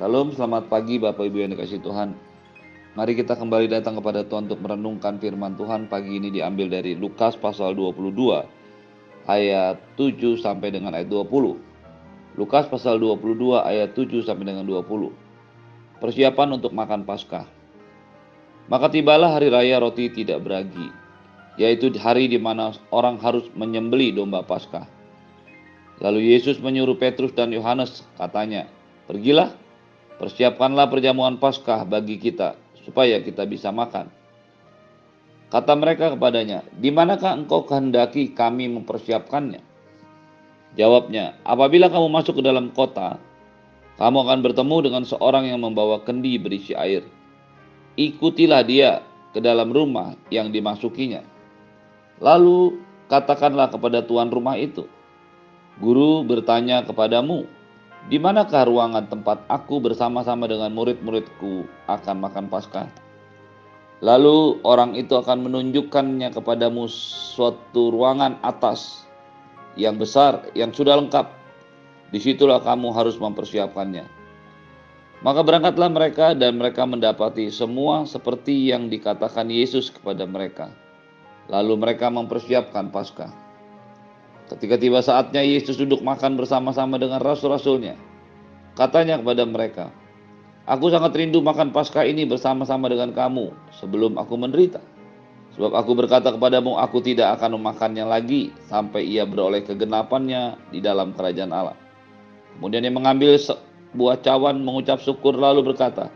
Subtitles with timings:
[0.00, 2.16] Shalom, selamat pagi Bapak Ibu yang dikasih Tuhan.
[2.96, 7.36] Mari kita kembali datang kepada Tuhan untuk merenungkan firman Tuhan pagi ini diambil dari Lukas
[7.36, 8.08] pasal 22
[9.28, 12.32] ayat 7 sampai dengan ayat 20.
[12.32, 15.12] Lukas pasal 22 ayat 7 sampai dengan 20.
[16.00, 17.44] Persiapan untuk makan Paskah.
[18.72, 20.88] Maka tibalah hari raya roti tidak beragi,
[21.60, 24.88] yaitu hari di mana orang harus menyembeli domba Paskah.
[26.00, 28.64] Lalu Yesus menyuruh Petrus dan Yohanes, katanya,
[29.04, 29.52] "Pergilah,
[30.20, 32.52] Persiapkanlah perjamuan Paskah bagi kita,
[32.84, 34.12] supaya kita bisa makan.
[35.48, 39.64] Kata mereka kepadanya, di manakah engkau kehendaki kami mempersiapkannya?
[40.76, 43.16] Jawabnya, apabila kamu masuk ke dalam kota,
[43.96, 47.02] kamu akan bertemu dengan seorang yang membawa kendi berisi air.
[47.96, 49.00] Ikutilah dia
[49.32, 51.24] ke dalam rumah yang dimasukinya.
[52.20, 54.84] Lalu katakanlah kepada tuan rumah itu,
[55.80, 57.48] Guru bertanya kepadamu,
[58.08, 62.88] di manakah ruangan tempat aku bersama-sama dengan murid-muridku akan makan Paskah?
[64.00, 69.04] Lalu orang itu akan menunjukkannya kepadamu suatu ruangan atas
[69.76, 71.28] yang besar, yang sudah lengkap.
[72.08, 74.08] Di situlah kamu harus mempersiapkannya.
[75.20, 80.72] Maka berangkatlah mereka dan mereka mendapati semua seperti yang dikatakan Yesus kepada mereka.
[81.52, 83.28] Lalu mereka mempersiapkan Paskah.
[84.50, 87.94] Ketika tiba saatnya Yesus duduk makan bersama-sama dengan rasul-rasulnya.
[88.74, 89.94] Katanya kepada mereka,
[90.66, 94.78] Aku sangat rindu makan Paskah ini bersama-sama dengan kamu sebelum aku menderita.
[95.58, 101.10] Sebab aku berkata kepadamu, aku tidak akan memakannya lagi sampai ia beroleh kegenapannya di dalam
[101.10, 101.74] kerajaan Allah.
[102.54, 106.06] Kemudian dia mengambil sebuah cawan mengucap syukur lalu berkata,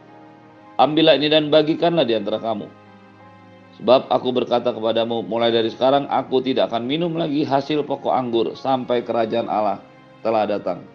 [0.78, 2.83] Ambillah ini dan bagikanlah di antara kamu
[3.82, 8.54] Sebab aku berkata kepadamu, mulai dari sekarang aku tidak akan minum lagi hasil pokok anggur
[8.54, 9.82] sampai kerajaan Allah
[10.22, 10.86] telah datang.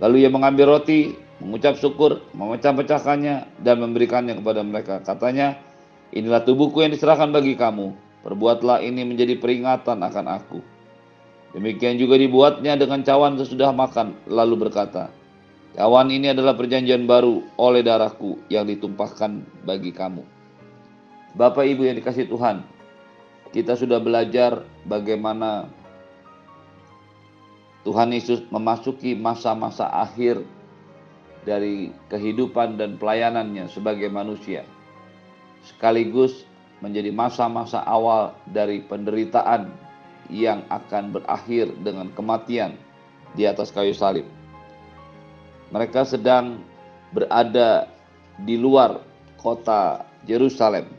[0.00, 1.12] Lalu ia mengambil roti,
[1.44, 4.94] mengucap syukur, memecah-pecahkannya, dan memberikannya kepada mereka.
[5.04, 5.60] Katanya,
[6.14, 7.92] inilah tubuhku yang diserahkan bagi kamu.
[8.24, 10.58] Perbuatlah ini menjadi peringatan akan aku.
[11.52, 15.10] Demikian juga dibuatnya dengan cawan sesudah makan, lalu berkata,
[15.78, 20.37] Cawan ini adalah perjanjian baru oleh darahku yang ditumpahkan bagi kamu.
[21.36, 22.64] Bapak Ibu yang dikasih Tuhan,
[23.52, 25.68] kita sudah belajar bagaimana
[27.84, 30.40] Tuhan Yesus memasuki masa-masa akhir
[31.44, 34.64] dari kehidupan dan pelayanannya sebagai manusia.
[35.64, 36.48] Sekaligus
[36.84, 39.68] menjadi masa-masa awal dari penderitaan
[40.28, 42.76] yang akan berakhir dengan kematian
[43.32, 44.24] di atas kayu salib.
[45.72, 46.60] Mereka sedang
[47.12, 47.88] berada
[48.44, 49.00] di luar
[49.40, 50.97] kota Yerusalem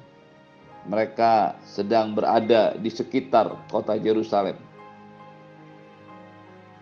[0.87, 4.55] mereka sedang berada di sekitar kota Yerusalem.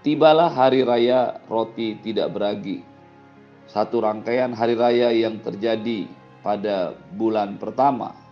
[0.06, 2.86] Tibalah hari raya roti tidak beragi.
[3.68, 6.08] Satu rangkaian hari raya yang terjadi
[6.40, 8.28] pada bulan pertama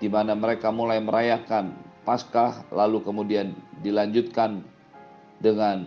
[0.00, 3.52] di mana mereka mulai merayakan Paskah lalu kemudian
[3.84, 4.64] dilanjutkan
[5.36, 5.84] dengan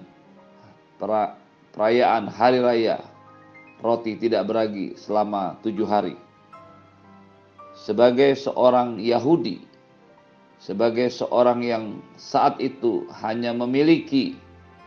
[1.73, 3.01] perayaan hari raya
[3.81, 6.13] roti tidak beragi selama tujuh hari
[7.83, 9.59] sebagai seorang Yahudi,
[10.63, 14.39] sebagai seorang yang saat itu hanya memiliki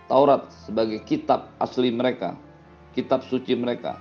[0.07, 2.39] Taurat sebagai kitab asli mereka,
[2.97, 3.99] kitab suci mereka.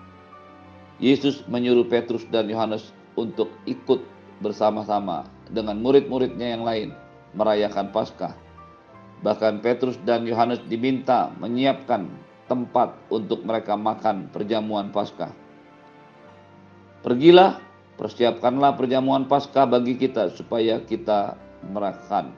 [1.01, 4.05] Yesus menyuruh Petrus dan Yohanes untuk ikut
[4.39, 6.89] bersama-sama dengan murid-muridnya yang lain
[7.33, 8.37] merayakan Paskah.
[9.25, 12.05] Bahkan Petrus dan Yohanes diminta menyiapkan
[12.45, 15.33] tempat untuk mereka makan perjamuan Paskah.
[17.01, 17.64] Pergilah
[17.95, 22.35] Persiapkanlah perjamuan Paskah bagi kita supaya kita merasakan.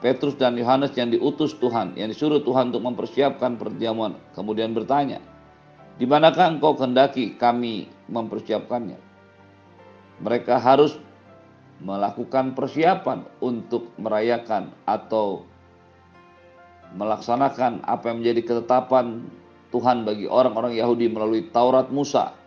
[0.00, 5.20] Petrus dan Yohanes yang diutus Tuhan, yang disuruh Tuhan untuk mempersiapkan perjamuan, kemudian bertanya,
[6.00, 8.96] di manakah engkau kehendaki kami mempersiapkannya?
[10.24, 10.96] Mereka harus
[11.84, 15.44] melakukan persiapan untuk merayakan atau
[16.96, 19.28] melaksanakan apa yang menjadi ketetapan
[19.72, 22.39] Tuhan bagi orang-orang Yahudi melalui Taurat Musa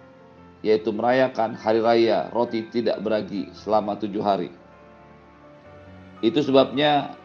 [0.64, 4.50] yaitu merayakan hari raya roti tidak beragi selama tujuh hari.
[6.24, 7.20] Itu sebabnya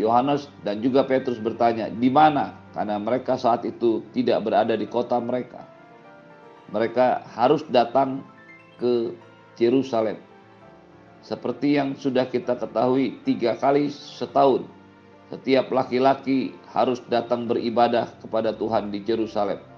[0.00, 2.56] Yohanes dan juga Petrus bertanya, di mana?
[2.72, 5.68] Karena mereka saat itu tidak berada di kota mereka.
[6.72, 8.24] Mereka harus datang
[8.80, 9.12] ke
[9.60, 10.16] Yerusalem.
[11.20, 14.64] Seperti yang sudah kita ketahui tiga kali setahun,
[15.28, 19.71] setiap laki-laki harus datang beribadah kepada Tuhan di Yerusalem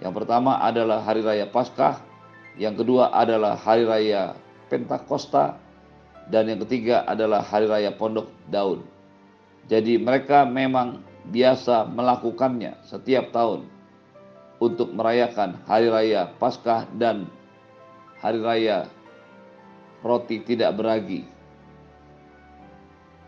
[0.00, 2.00] yang pertama adalah hari raya Paskah,
[2.56, 4.34] yang kedua adalah hari raya
[4.72, 5.60] Pentakosta,
[6.32, 8.82] dan yang ketiga adalah hari raya Pondok Daun.
[9.70, 13.68] Jadi mereka memang biasa melakukannya setiap tahun.
[14.60, 17.24] untuk merayakan hari raya Paskah dan
[18.20, 18.86] hari raya
[20.04, 21.24] roti tidak beragi.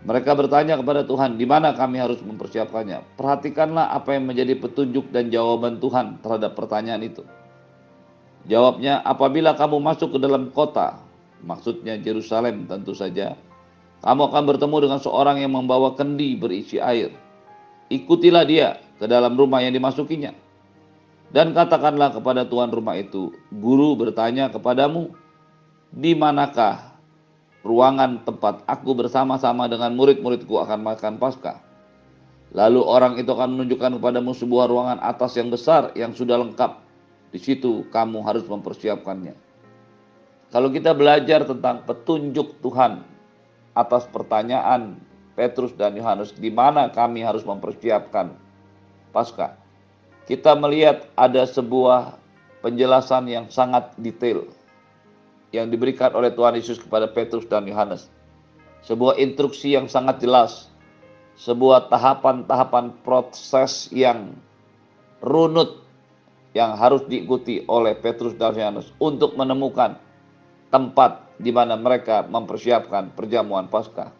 [0.02, 3.14] Mereka bertanya kepada Tuhan, di mana kami harus mempersiapkannya?
[3.14, 7.22] Perhatikanlah apa yang menjadi petunjuk dan jawaban Tuhan terhadap pertanyaan itu.
[8.50, 10.98] Jawabnya, apabila kamu masuk ke dalam kota,
[11.46, 13.38] maksudnya Yerusalem tentu saja,
[14.02, 17.14] kamu akan bertemu dengan seorang yang membawa kendi berisi air.
[17.86, 20.34] Ikutilah dia ke dalam rumah yang dimasukinya.
[21.30, 25.14] Dan katakanlah kepada tuan rumah itu, guru bertanya kepadamu,
[25.94, 26.91] di manakah
[27.62, 31.62] ruangan tempat aku bersama-sama dengan murid-muridku akan makan Paskah.
[32.52, 36.84] Lalu orang itu akan menunjukkan kepadamu sebuah ruangan atas yang besar yang sudah lengkap.
[37.32, 39.32] Di situ kamu harus mempersiapkannya.
[40.52, 43.00] Kalau kita belajar tentang petunjuk Tuhan
[43.72, 45.00] atas pertanyaan
[45.32, 48.36] Petrus dan Yohanes di mana kami harus mempersiapkan
[49.16, 49.56] Paskah.
[50.28, 52.20] Kita melihat ada sebuah
[52.60, 54.44] penjelasan yang sangat detail
[55.52, 58.08] yang diberikan oleh Tuhan Yesus kepada Petrus dan Yohanes.
[58.82, 60.72] Sebuah instruksi yang sangat jelas,
[61.38, 64.34] sebuah tahapan-tahapan proses yang
[65.22, 65.84] runut
[66.52, 69.96] yang harus diikuti oleh Petrus dan Yohanes untuk menemukan
[70.72, 74.12] tempat di mana mereka mempersiapkan perjamuan Paskah.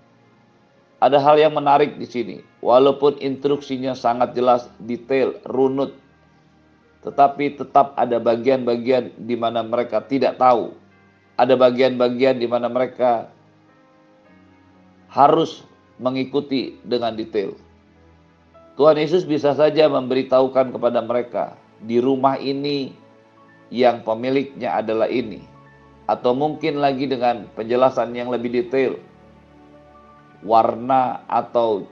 [1.02, 5.99] Ada hal yang menarik di sini, walaupun instruksinya sangat jelas, detail, runut,
[7.02, 10.81] tetapi tetap ada bagian-bagian di mana mereka tidak tahu
[11.42, 13.26] ada bagian-bagian di mana mereka
[15.10, 15.66] harus
[15.98, 17.58] mengikuti dengan detail.
[18.78, 22.94] Tuhan Yesus bisa saja memberitahukan kepada mereka di rumah ini
[23.68, 25.44] yang pemiliknya adalah ini,
[26.08, 28.96] atau mungkin lagi dengan penjelasan yang lebih detail,
[30.40, 31.84] warna atau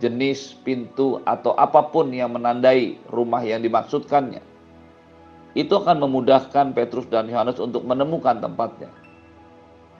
[0.00, 4.55] jenis pintu atau apa pun yang menandai rumah yang dimaksudkannya
[5.56, 8.92] itu akan memudahkan Petrus dan Yohanes untuk menemukan tempatnya.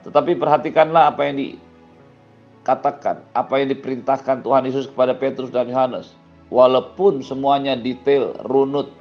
[0.05, 6.13] Tetapi perhatikanlah apa yang dikatakan, apa yang diperintahkan Tuhan Yesus kepada Petrus dan Yohanes.
[6.53, 8.93] Walaupun semuanya detail, runut,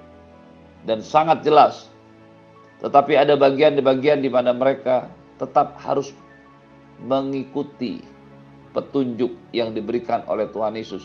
[0.89, 1.93] dan sangat jelas,
[2.81, 6.17] tetapi ada bagian di bagian di mana mereka tetap harus
[7.05, 8.01] mengikuti
[8.73, 11.05] petunjuk yang diberikan oleh Tuhan Yesus.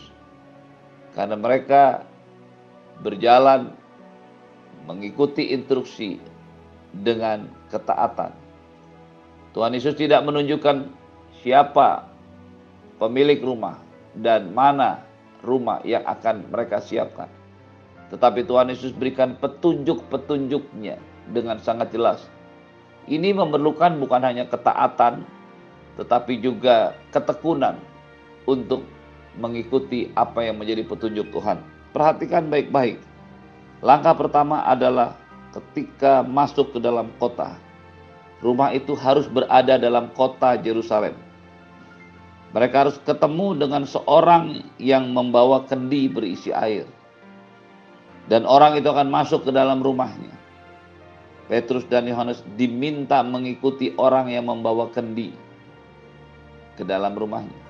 [1.12, 2.08] Karena mereka
[3.04, 3.81] berjalan
[4.86, 6.18] mengikuti instruksi
[6.92, 8.34] dengan ketaatan.
[9.52, 10.88] Tuhan Yesus tidak menunjukkan
[11.44, 12.08] siapa
[12.96, 13.80] pemilik rumah
[14.16, 15.04] dan mana
[15.44, 17.28] rumah yang akan mereka siapkan.
[18.12, 21.00] Tetapi Tuhan Yesus berikan petunjuk-petunjuknya
[21.32, 22.28] dengan sangat jelas.
[23.08, 25.24] Ini memerlukan bukan hanya ketaatan,
[25.98, 27.80] tetapi juga ketekunan
[28.46, 28.84] untuk
[29.40, 31.58] mengikuti apa yang menjadi petunjuk Tuhan.
[31.92, 33.00] Perhatikan baik-baik
[33.82, 35.18] Langkah pertama adalah
[35.50, 37.58] ketika masuk ke dalam kota.
[38.38, 41.18] Rumah itu harus berada dalam kota Yerusalem.
[42.54, 46.86] Mereka harus ketemu dengan seorang yang membawa kendi berisi air.
[48.30, 50.30] Dan orang itu akan masuk ke dalam rumahnya.
[51.50, 55.34] Petrus dan Yohanes diminta mengikuti orang yang membawa kendi
[56.78, 57.60] ke dalam rumahnya.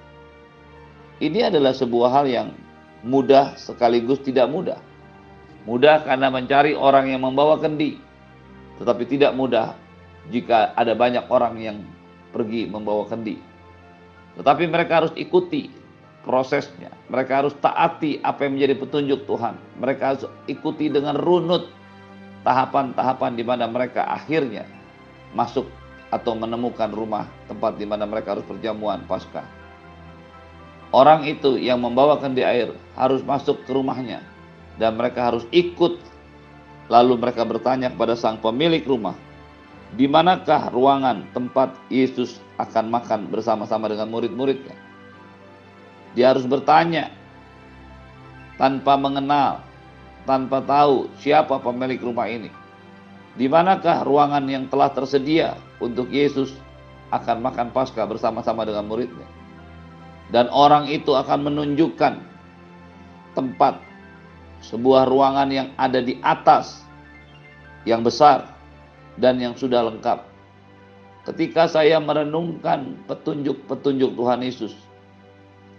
[1.25, 2.49] Ini adalah sebuah hal yang
[3.01, 4.92] mudah sekaligus tidak mudah.
[5.63, 7.99] Mudah karena mencari orang yang membawa kendi.
[8.83, 9.79] Tetapi tidak mudah
[10.35, 11.77] jika ada banyak orang yang
[12.35, 13.39] pergi membawa kendi.
[14.35, 15.71] Tetapi mereka harus ikuti
[16.27, 16.91] prosesnya.
[17.07, 19.55] Mereka harus taati apa yang menjadi petunjuk Tuhan.
[19.79, 21.71] Mereka harus ikuti dengan runut
[22.43, 24.67] tahapan-tahapan di mana mereka akhirnya
[25.31, 25.71] masuk
[26.11, 29.47] atau menemukan rumah tempat di mana mereka harus perjamuan pasca.
[30.91, 34.32] Orang itu yang membawa kendi air harus masuk ke rumahnya
[34.77, 35.99] dan mereka harus ikut.
[36.93, 39.17] Lalu mereka bertanya kepada sang pemilik rumah,
[39.97, 44.77] di manakah ruangan tempat Yesus akan makan bersama-sama dengan murid-muridnya?
[46.13, 47.09] Dia harus bertanya
[48.61, 49.65] tanpa mengenal,
[50.29, 52.49] tanpa tahu siapa pemilik rumah ini.
[53.37, 56.53] Di manakah ruangan yang telah tersedia untuk Yesus
[57.13, 59.25] akan makan Paskah bersama-sama dengan muridnya?
[60.33, 62.17] Dan orang itu akan menunjukkan
[63.37, 63.92] tempat
[64.63, 66.87] sebuah ruangan yang ada di atas
[67.83, 68.47] yang besar
[69.19, 70.23] dan yang sudah lengkap.
[71.23, 74.75] Ketika saya merenungkan petunjuk-petunjuk Tuhan Yesus,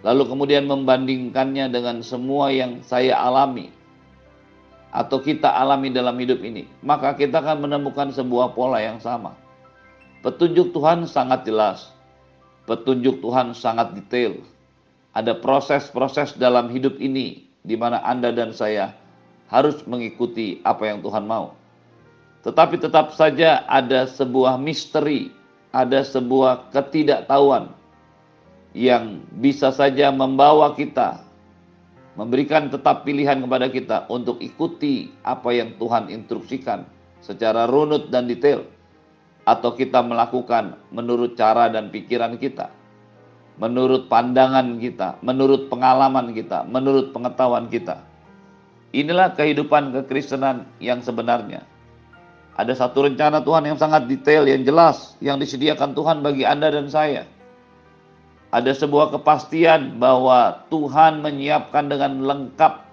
[0.00, 3.68] lalu kemudian membandingkannya dengan semua yang saya alami
[4.94, 9.36] atau kita alami dalam hidup ini, maka kita akan menemukan sebuah pola yang sama.
[10.24, 11.92] Petunjuk Tuhan sangat jelas,
[12.64, 14.40] petunjuk Tuhan sangat detail.
[15.12, 18.92] Ada proses-proses dalam hidup ini di mana Anda dan saya
[19.48, 21.56] harus mengikuti apa yang Tuhan mau.
[22.44, 25.32] Tetapi tetap saja ada sebuah misteri,
[25.72, 27.72] ada sebuah ketidaktahuan
[28.76, 31.24] yang bisa saja membawa kita
[32.20, 36.84] memberikan tetap pilihan kepada kita untuk ikuti apa yang Tuhan instruksikan
[37.24, 38.68] secara runut dan detail
[39.48, 42.70] atau kita melakukan menurut cara dan pikiran kita
[43.60, 48.02] menurut pandangan kita menurut pengalaman kita menurut pengetahuan kita
[48.90, 51.62] inilah kehidupan kekristenan yang sebenarnya
[52.54, 56.90] ada satu rencana Tuhan yang sangat detail yang jelas yang disediakan Tuhan bagi Anda dan
[56.90, 57.26] saya
[58.54, 62.86] ada sebuah kepastian bahwa Tuhan menyiapkan dengan lengkap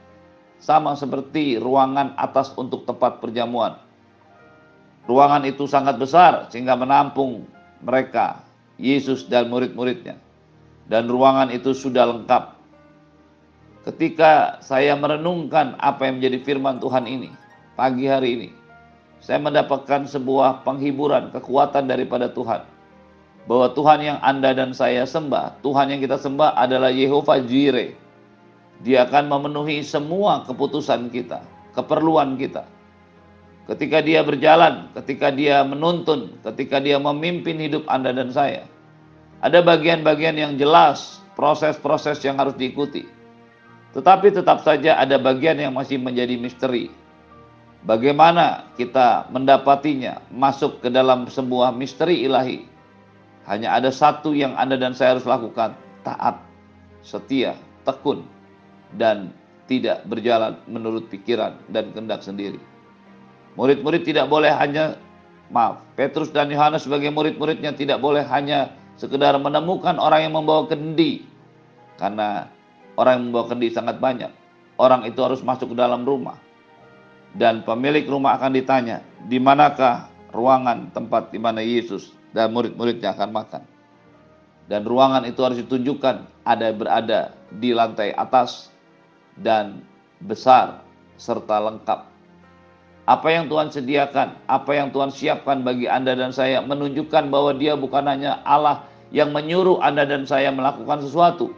[0.58, 3.78] sama seperti ruangan atas untuk tempat perjamuan.
[5.06, 7.46] Ruangan itu sangat besar sehingga menampung
[7.82, 8.42] mereka,
[8.82, 10.18] Yesus dan murid-muridnya.
[10.92, 12.60] Dan ruangan itu sudah lengkap.
[13.88, 17.32] Ketika saya merenungkan apa yang menjadi firman Tuhan ini,
[17.80, 18.50] pagi hari ini,
[19.24, 22.68] saya mendapatkan sebuah penghiburan, kekuatan daripada Tuhan
[23.50, 27.98] bahwa Tuhan yang Anda dan saya sembah, Tuhan yang kita sembah adalah Yehova Jireh.
[28.82, 31.42] Dia akan memenuhi semua keputusan kita,
[31.78, 32.66] keperluan kita.
[33.70, 38.66] Ketika dia berjalan, ketika dia menuntun, ketika dia memimpin hidup Anda dan saya.
[39.42, 43.10] Ada bagian-bagian yang jelas, proses-proses yang harus diikuti.
[43.92, 46.94] Tetapi tetap saja ada bagian yang masih menjadi misteri.
[47.82, 52.72] Bagaimana kita mendapatinya masuk ke dalam sebuah misteri ilahi
[53.50, 55.74] hanya ada satu yang Anda dan saya harus lakukan,
[56.06, 56.38] taat,
[57.02, 58.22] setia, tekun,
[59.02, 59.34] dan
[59.66, 62.62] tidak berjalan menurut pikiran dan kehendak sendiri.
[63.58, 64.96] Murid-murid tidak boleh hanya,
[65.50, 71.24] maaf, Petrus dan Yohanes sebagai murid-muridnya tidak boleh hanya sekedar menemukan orang yang membawa kendi.
[71.96, 72.50] Karena
[72.98, 74.32] orang yang membawa kendi sangat banyak.
[74.82, 76.40] Orang itu harus masuk ke dalam rumah.
[77.32, 83.30] Dan pemilik rumah akan ditanya, di manakah ruangan tempat di mana Yesus dan murid-muridnya akan
[83.32, 83.64] makan.
[84.68, 88.72] Dan ruangan itu harus ditunjukkan ada berada di lantai atas
[89.40, 89.84] dan
[90.24, 90.84] besar
[91.16, 92.11] serta lengkap.
[93.10, 97.74] Apa yang Tuhan sediakan, apa yang Tuhan siapkan bagi Anda dan saya menunjukkan bahwa Dia
[97.74, 101.52] bukan hanya Allah yang menyuruh Anda dan saya melakukan sesuatu,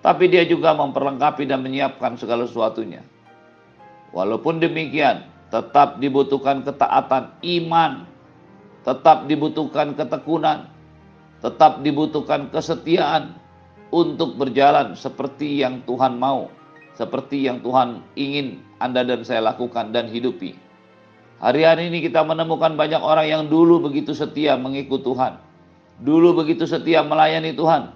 [0.00, 3.04] tapi Dia juga memperlengkapi dan menyiapkan segala sesuatunya.
[4.16, 8.12] Walaupun demikian, tetap dibutuhkan ketaatan iman
[8.82, 10.66] tetap dibutuhkan ketekunan,
[11.38, 13.34] tetap dibutuhkan kesetiaan
[13.94, 16.50] untuk berjalan seperti yang Tuhan mau,
[16.98, 20.56] seperti yang Tuhan ingin Anda dan saya lakukan dan hidupi.
[21.42, 25.42] Hari-hari ini kita menemukan banyak orang yang dulu begitu setia mengikut Tuhan.
[26.02, 27.90] Dulu begitu setia melayani Tuhan.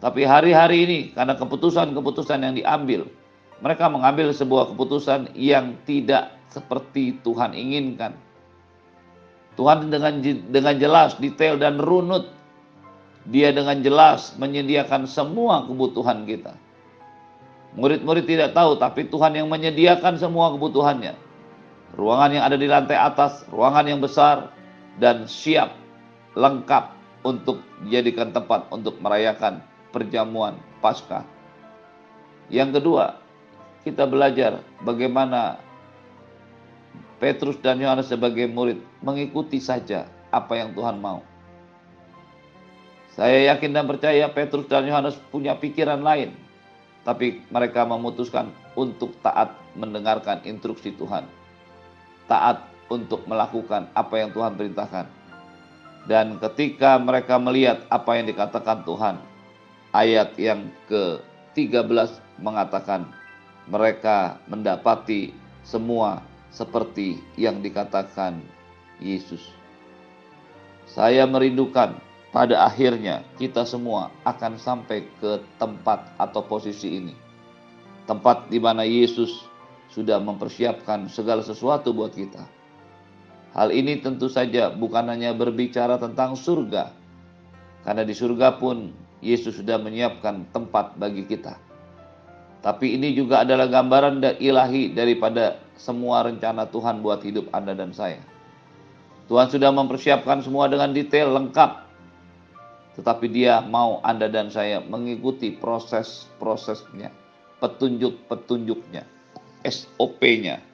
[0.00, 3.08] Tapi hari-hari ini karena keputusan-keputusan yang diambil,
[3.60, 8.16] mereka mengambil sebuah keputusan yang tidak seperti Tuhan inginkan
[9.56, 10.20] Tuhan dengan
[10.52, 12.28] dengan jelas, detail dan runut
[13.26, 16.54] dia dengan jelas menyediakan semua kebutuhan kita.
[17.76, 21.12] Murid-murid tidak tahu, tapi Tuhan yang menyediakan semua kebutuhannya.
[21.92, 24.48] Ruangan yang ada di lantai atas, ruangan yang besar,
[24.96, 25.76] dan siap,
[26.32, 29.60] lengkap untuk dijadikan tempat untuk merayakan
[29.92, 31.24] perjamuan Paskah.
[32.48, 33.20] Yang kedua,
[33.84, 35.60] kita belajar bagaimana
[37.20, 41.24] Petrus dan Yohanes sebagai murid mengikuti saja apa yang Tuhan mau.
[43.16, 46.36] Saya yakin dan percaya Petrus dan Yohanes punya pikiran lain,
[47.06, 51.22] tapi mereka memutuskan untuk taat mendengarkan instruksi Tuhan.
[52.26, 55.06] Taat untuk melakukan apa yang Tuhan perintahkan.
[56.10, 59.22] Dan ketika mereka melihat apa yang dikatakan Tuhan,
[59.94, 63.06] ayat yang ke-13 mengatakan
[63.70, 65.30] mereka mendapati
[65.62, 68.38] semua seperti yang dikatakan
[68.98, 69.50] Yesus.
[70.86, 71.98] Saya merindukan
[72.34, 77.14] pada akhirnya kita semua akan sampai ke tempat atau posisi ini.
[78.06, 79.46] Tempat di mana Yesus
[79.90, 82.44] sudah mempersiapkan segala sesuatu buat kita.
[83.56, 86.92] Hal ini tentu saja bukan hanya berbicara tentang surga,
[87.88, 88.92] karena di surga pun
[89.24, 91.56] Yesus sudah menyiapkan tempat bagi kita.
[92.60, 98.18] Tapi ini juga adalah gambaran ilahi daripada semua rencana Tuhan buat hidup Anda dan saya.
[99.30, 101.85] Tuhan sudah mempersiapkan semua dengan detail lengkap.
[102.96, 107.12] Tetapi dia mau Anda dan saya mengikuti proses-prosesnya,
[107.60, 109.04] petunjuk-petunjuknya,
[109.68, 110.64] SOP-nya.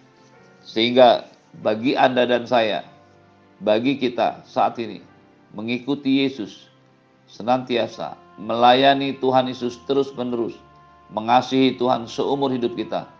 [0.63, 1.27] Sehingga
[1.59, 2.87] bagi Anda dan saya,
[3.59, 5.03] bagi kita saat ini,
[5.51, 6.71] mengikuti Yesus
[7.27, 10.55] senantiasa, melayani Tuhan Yesus terus-menerus,
[11.11, 13.11] mengasihi Tuhan seumur hidup kita,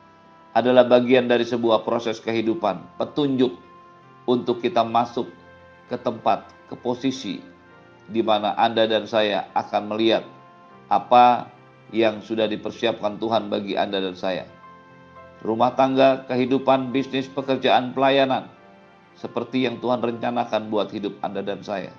[0.55, 3.51] adalah bagian dari sebuah proses kehidupan, petunjuk
[4.31, 5.27] untuk kita masuk
[5.91, 7.43] ke tempat, ke posisi
[8.13, 10.23] di mana Anda dan saya akan melihat
[10.93, 11.49] apa
[11.93, 14.45] yang sudah dipersiapkan Tuhan bagi Anda dan saya.
[15.43, 18.47] Rumah tangga, kehidupan, bisnis, pekerjaan, pelayanan,
[19.19, 21.91] seperti yang Tuhan rencanakan buat hidup Anda dan saya.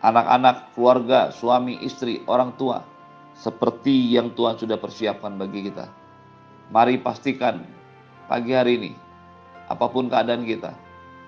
[0.00, 2.86] Anak-anak, keluarga, suami, istri, orang tua,
[3.34, 5.90] seperti yang Tuhan sudah persiapkan bagi kita.
[6.70, 7.66] Mari pastikan
[8.30, 8.92] pagi hari ini,
[9.68, 10.72] apa pun keadaan kita,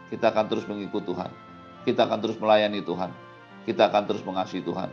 [0.08, 1.30] kita akan terus mengikuti Tuhan.
[1.80, 3.29] Kita akan terus melayani Tuhan.
[3.70, 4.90] Kita akan terus mengasihi Tuhan.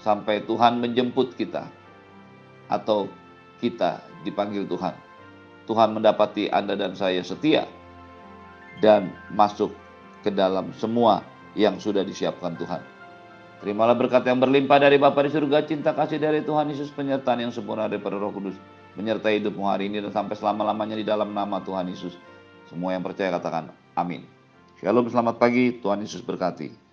[0.00, 1.68] Sampai Tuhan menjemput kita.
[2.72, 3.12] Atau
[3.60, 4.96] kita dipanggil Tuhan.
[5.68, 7.68] Tuhan mendapati Anda dan saya setia.
[8.80, 9.76] Dan masuk
[10.24, 11.20] ke dalam semua
[11.52, 12.80] yang sudah disiapkan Tuhan.
[13.60, 17.52] Terimalah berkat yang berlimpah dari Bapa di surga, cinta kasih dari Tuhan Yesus, penyertaan yang
[17.52, 18.56] sempurna daripada Roh Kudus
[18.98, 22.18] menyertai hidupmu hari ini dan sampai selama-lamanya di dalam nama Tuhan Yesus.
[22.66, 24.26] Semua yang percaya katakan amin.
[24.82, 26.87] Shalom, selamat pagi, Tuhan Yesus berkati.